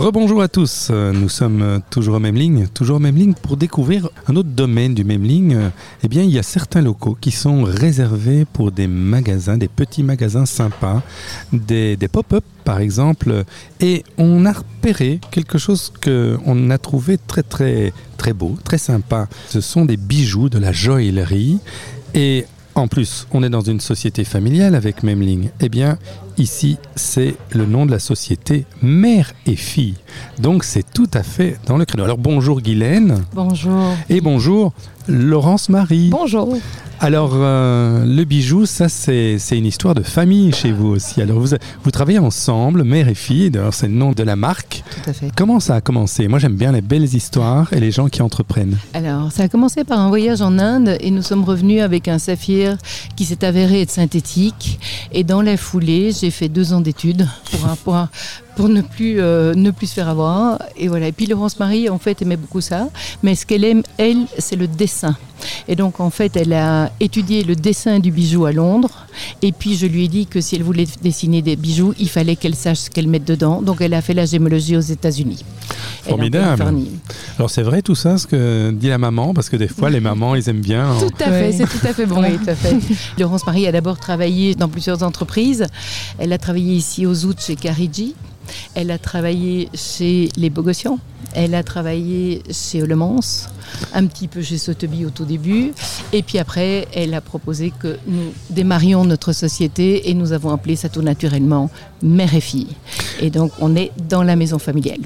[0.00, 4.08] Rebonjour à tous, nous sommes toujours aux mêmes lignes, toujours aux mêmes lignes pour découvrir
[4.28, 5.70] un autre domaine du même ligne.
[6.02, 10.02] Eh bien, il y a certains locaux qui sont réservés pour des magasins, des petits
[10.02, 11.02] magasins sympas,
[11.52, 13.44] des, pop-up par exemple,
[13.80, 18.78] et on a repéré quelque chose que on a trouvé très très très beau, très
[18.78, 19.28] sympa.
[19.50, 21.58] Ce sont des bijoux de la joaillerie
[22.14, 22.46] et
[22.80, 25.50] en plus, on est dans une société familiale avec Memling.
[25.60, 25.98] Eh bien,
[26.38, 29.94] ici, c'est le nom de la société Mère et Fille.
[30.38, 32.04] Donc, c'est tout à fait dans le créneau.
[32.04, 33.94] Alors, bonjour Guylaine Bonjour.
[34.08, 34.72] et bonjour
[35.08, 36.08] Laurence Marie.
[36.10, 36.56] Bonjour.
[37.02, 41.22] Alors, euh, le bijou, ça, c'est une histoire de famille chez vous aussi.
[41.22, 43.50] Alors, vous, vous travaillez ensemble, mère et fille.
[43.50, 44.82] D'ailleurs, c'est le nom de la marque.
[45.02, 45.30] Tout à fait.
[45.34, 46.28] Comment ça a commencé?
[46.28, 48.76] Moi, j'aime bien les belles histoires et les gens qui entreprennent.
[48.92, 52.18] Alors, ça a commencé par un voyage en Inde et nous sommes revenus avec un
[52.18, 52.76] saphir
[53.16, 54.78] qui s'est avéré être synthétique.
[55.12, 58.10] Et dans la foulée, j'ai fait deux ans d'études pour, un- pour, un-
[58.60, 60.58] pour ne, plus, euh, ne plus se faire avoir.
[60.76, 61.08] Et voilà.
[61.08, 62.88] Et puis Laurence Marie, en fait, aimait beaucoup ça.
[63.22, 65.16] Mais ce qu'elle aime, elle, c'est le dessin.
[65.68, 69.06] Et donc, en fait, elle a étudié le dessin du bijou à Londres.
[69.40, 72.36] Et puis, je lui ai dit que si elle voulait dessiner des bijoux, il fallait
[72.36, 73.62] qu'elle sache ce qu'elle met dedans.
[73.62, 75.42] Donc, elle a fait la gémologie aux États-Unis.
[76.02, 76.62] Formidable.
[77.38, 80.00] Alors, c'est vrai tout ça, ce que dit la maman, parce que des fois, les
[80.00, 80.90] mamans, ils aiment bien.
[80.92, 81.54] en- Tout à fait, Oui.
[81.56, 82.20] c'est tout à fait bon.
[82.22, 82.76] Oui, tout à fait.
[83.18, 85.66] Laurence Marie a d'abord travaillé dans plusieurs entreprises.
[86.18, 88.14] Elle a travaillé ici aux Aoûts chez Carigi.
[88.74, 90.98] Elle a travaillé chez les Bogossians.
[91.34, 93.20] Elle a travaillé chez Le Mans,
[93.94, 95.72] un petit peu chez Sotheby au tout début.
[96.12, 100.74] Et puis après, elle a proposé que nous démarrions notre société et nous avons appelé
[100.74, 101.70] ça tout naturellement
[102.02, 102.74] Mère et Fille.
[103.20, 105.00] Et donc, on est dans la maison familiale.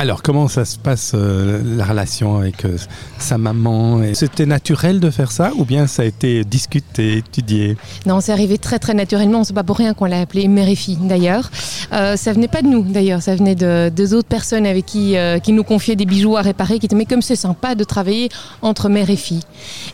[0.00, 2.78] Alors, comment ça se passe, euh, la relation avec euh,
[3.18, 7.76] sa maman Et C'était naturel de faire ça ou bien ça a été discuté, étudié?
[8.06, 9.44] Non, c'est arrivé très très naturellement.
[9.44, 11.50] C'est pas pour rien qu'on l'a appelé mère et fille d'ailleurs.
[11.92, 13.20] Euh, ça venait pas de nous d'ailleurs.
[13.20, 16.40] Ça venait de deux autres personnes avec qui euh, qui nous confiaient des bijoux à
[16.40, 18.30] réparer, qui disaient mais comme c'est sympa de travailler
[18.62, 19.42] entre mère et fille.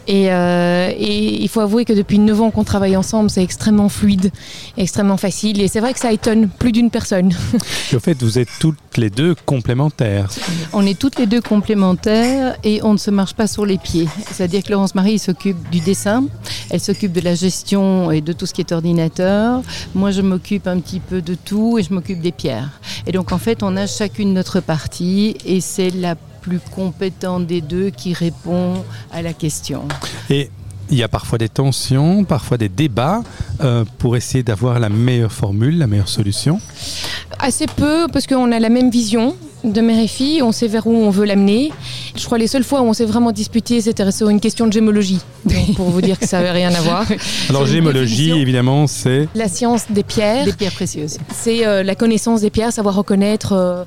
[0.06, 4.30] Et, et il faut avouer que depuis 9 ans qu'on travaille ensemble, c'est extrêmement fluide,
[4.76, 5.60] extrêmement facile.
[5.60, 7.32] Et c'est vrai que ça étonne plus d'une personne.
[7.92, 9.95] Et au fait, vous êtes toutes les deux complémentaires.
[10.72, 14.08] On est toutes les deux complémentaires et on ne se marche pas sur les pieds.
[14.30, 16.24] C'est-à-dire que Laurence Marie s'occupe du dessin,
[16.70, 19.62] elle s'occupe de la gestion et de tout ce qui est ordinateur.
[19.94, 22.80] Moi, je m'occupe un petit peu de tout et je m'occupe des pierres.
[23.06, 27.60] Et donc, en fait, on a chacune notre partie et c'est la plus compétente des
[27.60, 28.74] deux qui répond
[29.12, 29.82] à la question.
[30.30, 30.50] Et
[30.90, 33.22] il y a parfois des tensions, parfois des débats
[33.60, 36.60] euh, pour essayer d'avoir la meilleure formule, la meilleure solution.
[37.38, 39.34] Assez peu, parce qu'on a la même vision
[39.72, 41.72] de mère et fille, on sait vers où on veut l'amener.
[42.16, 44.72] Je crois les seules fois où on s'est vraiment disputé, c'était sur une question de
[44.72, 45.20] gémologie.
[45.44, 47.04] Donc, pour vous dire que ça n'avait rien à voir.
[47.50, 51.18] Alors, gémologie, évidemment, c'est La science des pierres, Des pierres précieuses.
[51.34, 53.84] c'est euh, la connaissance des pierres, savoir reconnaître euh,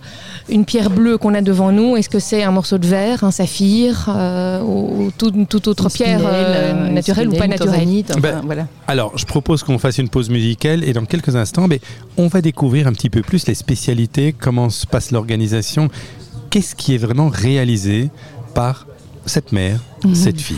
[0.48, 1.98] une pierre bleue qu'on a devant nous.
[1.98, 5.86] Est-ce que c'est un morceau de verre, un saphir, euh, ou, ou tout- toute autre
[5.86, 8.68] Une pierre spinelle, naturelle ou pas spinelle, naturelle enfin, Ben, voilà.
[8.88, 11.80] Alors, je propose qu'on fasse une pause musicale et dans quelques instants, ben,
[12.18, 15.90] on va découvrir un petit peu plus les spécialités, comment se passe l'organisation,
[16.50, 18.10] qu'est-ce qui est vraiment réalisé
[18.54, 18.88] par
[19.26, 20.16] cette mère, Mhm.
[20.16, 20.58] cette fille?